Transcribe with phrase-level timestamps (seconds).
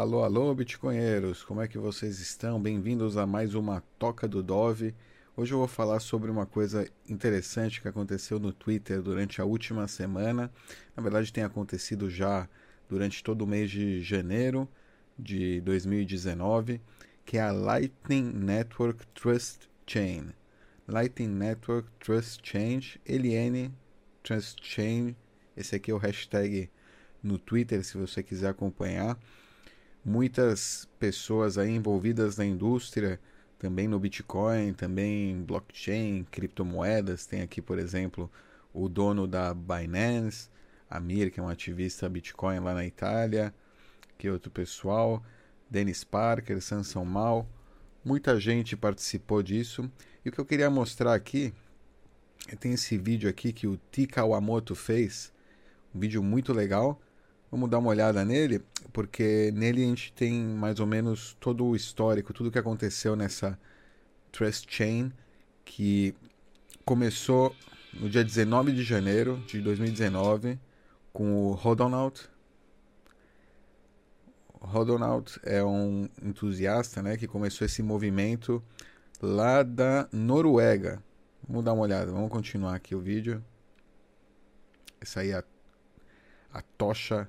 [0.00, 2.58] Alô, alô, bitcoinheiros, como é que vocês estão?
[2.58, 4.94] Bem-vindos a mais uma Toca do Dove.
[5.36, 9.86] Hoje eu vou falar sobre uma coisa interessante que aconteceu no Twitter durante a última
[9.86, 10.50] semana.
[10.96, 12.48] Na verdade, tem acontecido já
[12.88, 14.66] durante todo o mês de janeiro
[15.18, 16.80] de 2019,
[17.26, 20.30] que é a Lightning Network Trust Chain.
[20.88, 23.70] Lightning Network Trust Change, LN
[24.22, 25.14] Trust Chain.
[25.54, 26.70] Esse aqui é o hashtag
[27.22, 29.18] no Twitter, se você quiser acompanhar.
[30.04, 33.20] Muitas pessoas aí envolvidas na indústria,
[33.58, 37.26] também no Bitcoin, também blockchain, criptomoedas.
[37.26, 38.30] Tem aqui, por exemplo,
[38.72, 40.48] o dono da Binance,
[40.88, 43.54] Amir, que é um ativista Bitcoin lá na Itália,
[44.16, 45.22] que é outro pessoal,
[45.68, 47.46] Dennis Parker, Sansão Mal.
[48.02, 49.90] Muita gente participou disso.
[50.24, 51.52] E o que eu queria mostrar aqui,
[52.58, 55.30] tem esse vídeo aqui que o Tika Wamoto fez,
[55.94, 56.98] um vídeo muito legal
[57.50, 61.74] Vamos dar uma olhada nele, porque nele a gente tem mais ou menos todo o
[61.74, 63.58] histórico, tudo o que aconteceu nessa
[64.30, 65.12] Trust Chain,
[65.64, 66.14] que
[66.84, 67.54] começou
[67.92, 70.60] no dia 19 de janeiro de 2019
[71.12, 72.28] com o Rodonaut.
[74.60, 78.62] Rodonaut é um entusiasta né, que começou esse movimento
[79.20, 81.02] lá da Noruega.
[81.48, 83.44] Vamos dar uma olhada, vamos continuar aqui o vídeo.
[85.00, 85.44] Essa aí é a,
[86.52, 87.28] a tocha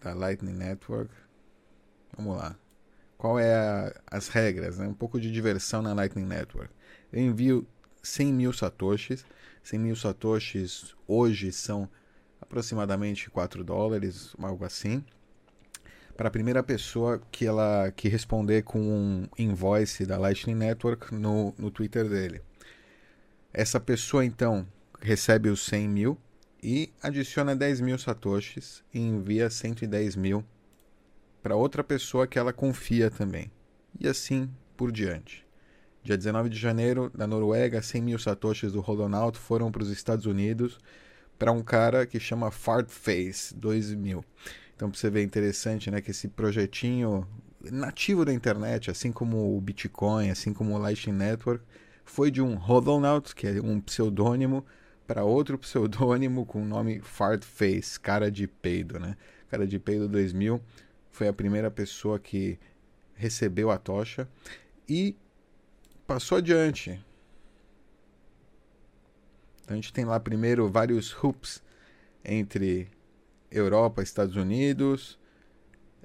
[0.00, 1.12] da Lightning Network.
[2.16, 2.56] Vamos lá.
[3.16, 4.78] Qual é a, as regras?
[4.78, 4.86] Né?
[4.86, 6.72] Um pouco de diversão na Lightning Network.
[7.12, 7.66] Eu envio
[8.02, 9.24] 100 mil satoshis.
[9.62, 11.88] 100 mil satoshis hoje são
[12.40, 15.04] aproximadamente 4 dólares, algo assim.
[16.16, 21.54] Para a primeira pessoa que ela que responder com um invoice da Lightning Network no,
[21.58, 22.42] no Twitter dele.
[23.52, 24.66] Essa pessoa então
[25.00, 26.18] recebe os 100 mil
[26.62, 30.44] e adiciona 10 mil satoshis e envia 110 mil
[31.42, 33.50] para outra pessoa que ela confia também.
[33.98, 35.46] E assim por diante.
[36.02, 40.26] Dia 19 de janeiro, da Noruega, 100 mil satoshis do Rolonaut foram para os Estados
[40.26, 40.78] Unidos
[41.38, 44.24] para um cara que chama Fartface 2000.
[44.76, 47.26] Então, para você ver, interessante né, que esse projetinho
[47.70, 51.64] nativo da internet, assim como o Bitcoin, assim como o Lightning Network,
[52.04, 54.64] foi de um Rolonaut, que é um pseudônimo,
[55.10, 59.16] para outro pseudônimo com o nome Fartface, cara de peido, né?
[59.50, 60.62] Cara de peido 2000
[61.10, 62.60] foi a primeira pessoa que
[63.16, 64.28] recebeu a tocha
[64.88, 65.16] e
[66.06, 67.04] passou adiante.
[69.60, 71.60] Então a gente tem lá primeiro vários hoops
[72.24, 72.88] entre
[73.50, 75.18] Europa, Estados Unidos,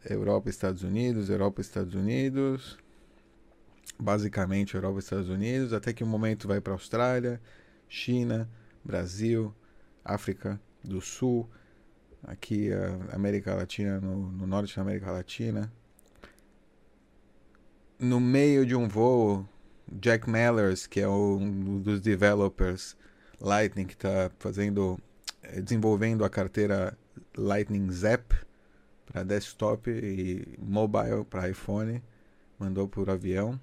[0.09, 2.75] Europa, Estados Unidos, Europa, Estados Unidos,
[3.99, 7.39] basicamente Europa, Estados Unidos, até que um momento vai para Austrália,
[7.87, 8.49] China,
[8.85, 9.53] Brasil,
[10.03, 11.49] África do Sul,
[12.23, 15.71] aqui a América Latina, no, no norte da América Latina.
[17.99, 19.47] No meio de um voo,
[19.91, 22.95] Jack Mellers, que é um dos developers
[23.39, 24.99] Lightning, que está fazendo,
[25.41, 26.97] eh, desenvolvendo a carteira
[27.37, 28.35] Lightning Zap
[29.05, 32.03] para desktop e mobile para iPhone,
[32.59, 33.59] mandou por avião.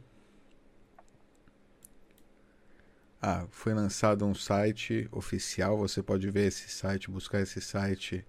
[3.24, 5.78] Ah, foi lançado um site oficial.
[5.78, 8.26] Você pode ver esse site, buscar esse site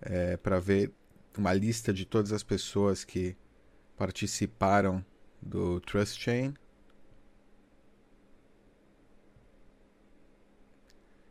[0.00, 0.92] é, para ver
[1.36, 3.36] uma lista de todas as pessoas que
[3.96, 5.04] participaram
[5.42, 6.54] do Trust Chain.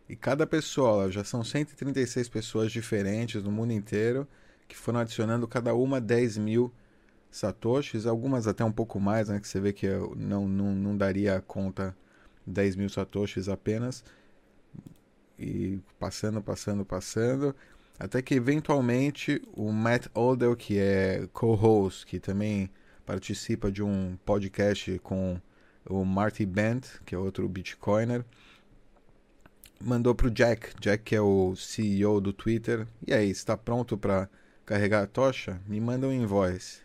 [0.09, 4.27] E cada pessoa, já são 136 pessoas diferentes no mundo inteiro
[4.67, 6.73] que foram adicionando cada uma 10 mil
[7.31, 9.39] satoshis, algumas até um pouco mais, né?
[9.39, 9.87] Que você vê que
[10.17, 11.95] não, não, não daria conta
[12.49, 14.03] 10 mil satoshis apenas.
[15.37, 17.55] E passando, passando, passando.
[17.97, 22.69] Até que eventualmente o Matt Odell, que é co-host, que também
[23.05, 25.39] participa de um podcast com
[25.89, 28.23] o Marty Bent, que é outro Bitcoiner,
[29.81, 30.71] mandou pro Jack.
[30.79, 32.87] Jack, que é o CEO do Twitter.
[33.05, 34.29] E aí, está pronto para
[34.65, 35.59] carregar a tocha?
[35.67, 36.81] Me manda um invoice.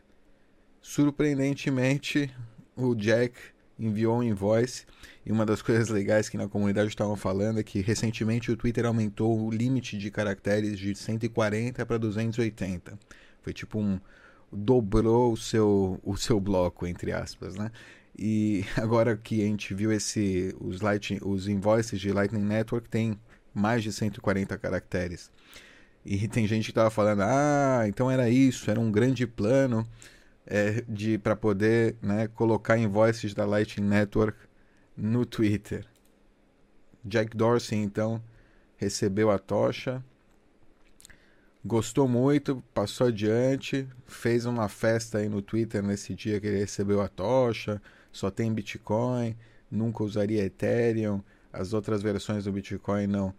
[0.80, 2.34] Surpreendentemente,
[2.76, 3.34] o Jack
[3.78, 4.84] enviou um invoice.
[5.24, 8.86] E uma das coisas legais que na comunidade estavam falando é que recentemente o Twitter
[8.86, 12.98] aumentou o limite de caracteres de 140 para 280.
[13.42, 14.00] Foi tipo um.
[14.52, 17.70] dobrou o seu, o seu bloco, entre aspas, né?
[18.16, 23.18] E agora que a gente viu esse, os, Light, os invoices de Lightning Network tem
[23.52, 25.30] mais de 140 caracteres.
[26.04, 29.88] E tem gente que estava falando, ah, então era isso, era um grande plano
[30.46, 34.38] é, de para poder né, colocar invoices da Lightning Network
[34.96, 35.86] no Twitter.
[37.04, 38.22] Jack Dorsey então
[38.76, 40.02] recebeu a tocha.
[41.64, 47.00] gostou muito, passou adiante, fez uma festa aí no Twitter nesse dia que ele recebeu
[47.00, 47.80] a tocha,
[48.12, 49.36] só tem Bitcoin,
[49.70, 53.34] nunca usaria Ethereum, as outras versões do Bitcoin não,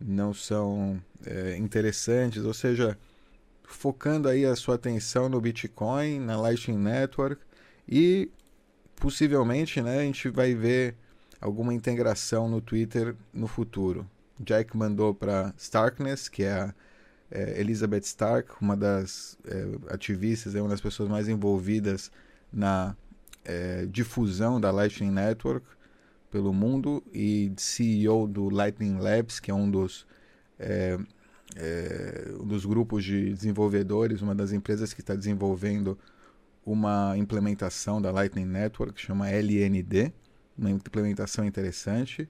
[0.00, 2.98] não são é, interessantes, ou seja,
[3.68, 7.40] focando aí a sua atenção no Bitcoin, na Lightning Network
[7.86, 8.30] e
[8.96, 10.96] possivelmente né, a gente vai ver
[11.40, 14.08] alguma integração no Twitter no futuro.
[14.40, 16.74] Jack mandou para Starkness, que é a
[17.30, 22.10] é, Elizabeth Stark, uma das é, ativistas, é uma das pessoas mais envolvidas
[22.52, 22.96] na
[23.44, 25.66] é, difusão da Lightning Network
[26.30, 30.06] pelo mundo e CEO do Lightning Labs, que é um dos,
[31.56, 35.98] é, um dos grupos de desenvolvedores, uma das empresas que está desenvolvendo
[36.64, 40.12] uma implementação da Lightning Network, que chama LND,
[40.56, 42.28] uma implementação interessante,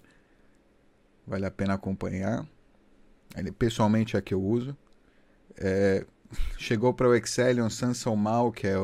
[1.26, 2.46] vale a pena acompanhar.
[3.58, 4.76] Pessoalmente é a que eu uso.
[5.56, 6.06] É,
[6.56, 8.76] chegou para o Excelion Samson Mal, que é,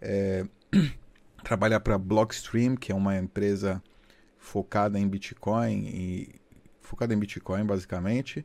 [0.00, 0.46] é
[1.42, 3.82] trabalha para Blockstream, que é uma empresa
[4.38, 6.34] focada em Bitcoin e
[6.80, 8.44] focada em Bitcoin basicamente.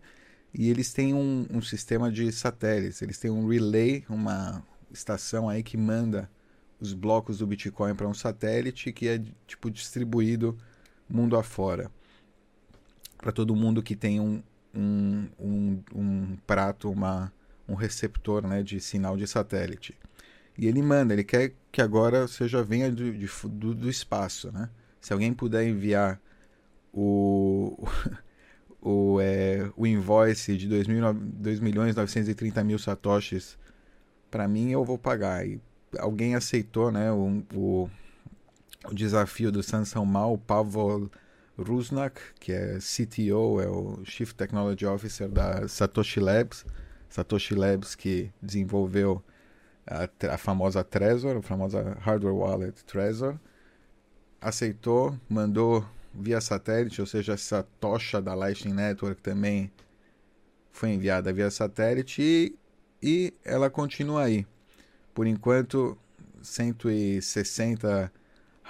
[0.54, 3.01] E eles têm um, um sistema de satélites.
[3.01, 6.30] Eles têm um relay, uma estação aí que manda
[6.80, 10.57] os blocos do Bitcoin para um satélite que é tipo distribuído
[11.10, 11.92] mundo afora
[13.19, 14.42] para todo mundo que tem um,
[14.74, 17.31] um, um, um prato, uma
[17.68, 19.96] um receptor né, de sinal de satélite.
[20.57, 24.51] E ele manda, ele quer que agora já venha do, de, do, do espaço.
[24.51, 24.68] Né?
[25.00, 26.19] Se alguém puder enviar
[26.92, 27.88] o,
[28.81, 29.49] o, é,
[29.79, 33.57] o invoice de 2 milhões 930 mil satoshis
[34.29, 35.47] para mim, eu vou pagar.
[35.47, 35.61] E
[35.97, 37.89] alguém aceitou né, o, o,
[38.85, 41.09] o desafio do Sansão Mal, Pavel
[41.57, 46.65] Rusnak, que é CTO, é o Chief Technology Officer da Satoshi Labs
[47.07, 49.23] Satoshi Labs, que desenvolveu
[49.87, 53.39] a, a famosa Trezor, a famosa hardware wallet Trezor,
[54.41, 55.85] aceitou, mandou
[56.19, 59.71] via satélite, ou seja, essa tocha da Lightning Network também
[60.71, 62.56] foi enviada via satélite e,
[63.01, 64.45] e ela continua aí.
[65.13, 65.98] Por enquanto,
[66.42, 68.12] 160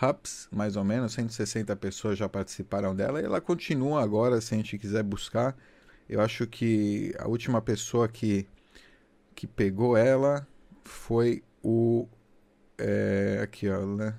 [0.02, 4.58] hubs, mais ou menos, 160 pessoas já participaram dela e ela continua agora, se a
[4.58, 5.56] gente quiser buscar.
[6.08, 8.48] Eu acho que a última pessoa que,
[9.36, 10.48] que pegou ela
[10.84, 12.08] foi o.
[12.78, 14.16] É, aqui, ó, né?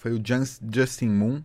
[0.00, 0.22] Foi o
[0.72, 1.44] Justin Moon.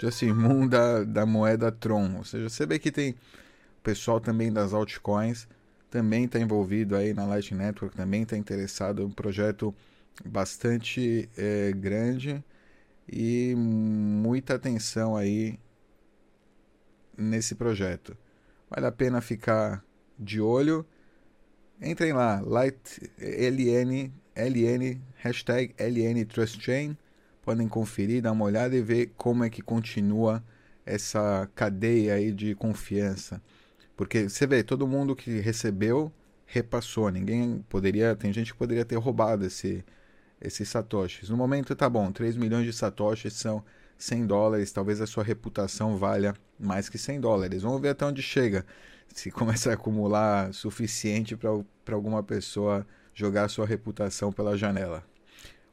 [0.00, 2.16] Justin Moon da, da moeda Tron.
[2.16, 5.46] Ou seja, você vê que tem o pessoal também das altcoins
[5.94, 9.00] também está envolvido aí na Lightning Network, também está interessado.
[9.00, 9.72] É um projeto
[10.24, 12.42] bastante é, grande
[13.08, 15.56] e muita atenção aí
[17.16, 18.16] nesse projeto.
[18.68, 19.84] Vale a pena ficar
[20.18, 20.84] de olho.
[21.80, 26.98] Entrem lá, light, LN, LN, hashtag LN Trust Chain.
[27.44, 30.42] Podem conferir, dar uma olhada e ver como é que continua
[30.86, 33.40] essa cadeia aí de confiança.
[33.96, 36.12] Porque você vê, todo mundo que recebeu
[36.46, 37.08] repassou.
[37.10, 38.14] Ninguém poderia.
[38.14, 39.84] Tem gente que poderia ter roubado esse,
[40.40, 41.28] esses satoshis.
[41.28, 43.64] No momento tá bom, 3 milhões de satoshis são
[43.98, 47.62] 100 dólares, talvez a sua reputação valha mais que 100 dólares.
[47.62, 48.64] Vamos ver até onde chega.
[49.14, 55.04] Se começa a acumular suficiente para alguma pessoa jogar sua reputação pela janela.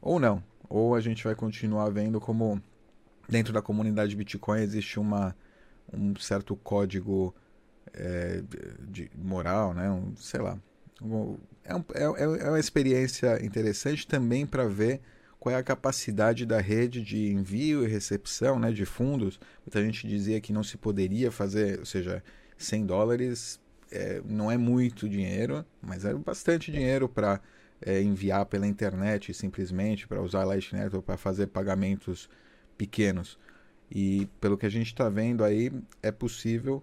[0.00, 0.42] Ou não.
[0.68, 2.62] Ou a gente vai continuar vendo como
[3.28, 5.36] dentro da comunidade Bitcoin existe uma,
[5.92, 7.34] um certo código
[7.92, 8.42] é,
[8.88, 9.90] de moral, né?
[9.90, 10.58] Um, sei lá.
[11.64, 15.00] É, um, é, é uma experiência interessante também para ver
[15.38, 19.40] qual é a capacidade da rede de envio e recepção né, de fundos.
[19.66, 22.22] Muita gente dizia que não se poderia fazer, ou seja,
[22.56, 27.40] 100 dólares é, não é muito dinheiro, mas é bastante dinheiro para
[27.84, 32.28] é, enviar pela internet simplesmente, para usar Lightning Network para fazer pagamentos
[32.76, 33.38] pequenos.
[33.90, 35.70] E pelo que a gente está vendo aí,
[36.02, 36.82] é possível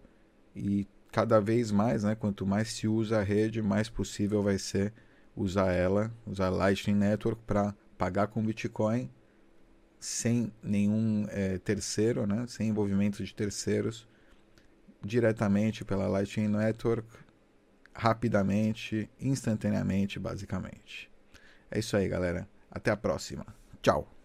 [0.56, 4.94] e cada vez mais, né, quanto mais se usa a rede, mais possível vai ser
[5.36, 9.10] usar ela, usar Lightning Network para pagar com Bitcoin
[10.00, 12.46] sem nenhum é, terceiro, né?
[12.48, 14.08] sem envolvimento de terceiros,
[15.04, 17.08] diretamente pela Lightning Network,
[18.00, 21.12] rapidamente, instantaneamente, basicamente.
[21.70, 22.48] É isso aí, galera.
[22.72, 23.46] Até a próxima.
[23.82, 24.19] Tchau.